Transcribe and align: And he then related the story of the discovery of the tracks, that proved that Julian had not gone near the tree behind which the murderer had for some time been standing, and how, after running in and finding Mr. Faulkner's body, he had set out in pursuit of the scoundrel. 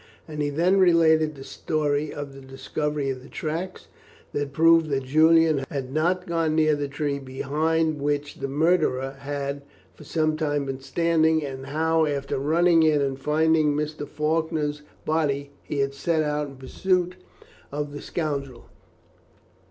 And 0.27 0.41
he 0.41 0.49
then 0.49 0.79
related 0.79 1.35
the 1.35 1.43
story 1.43 2.11
of 2.11 2.33
the 2.33 2.41
discovery 2.41 3.11
of 3.11 3.21
the 3.21 3.29
tracks, 3.29 3.85
that 4.33 4.51
proved 4.51 4.89
that 4.89 5.03
Julian 5.03 5.63
had 5.69 5.93
not 5.93 6.25
gone 6.25 6.55
near 6.55 6.75
the 6.75 6.87
tree 6.87 7.19
behind 7.19 8.01
which 8.01 8.37
the 8.39 8.47
murderer 8.47 9.17
had 9.19 9.61
for 9.93 10.03
some 10.03 10.37
time 10.37 10.65
been 10.65 10.79
standing, 10.79 11.45
and 11.45 11.67
how, 11.67 12.07
after 12.07 12.39
running 12.39 12.81
in 12.81 12.99
and 12.99 13.19
finding 13.19 13.75
Mr. 13.75 14.07
Faulkner's 14.07 14.81
body, 15.05 15.51
he 15.61 15.81
had 15.81 15.93
set 15.93 16.23
out 16.23 16.47
in 16.47 16.55
pursuit 16.55 17.13
of 17.71 17.91
the 17.93 18.01
scoundrel. 18.01 18.71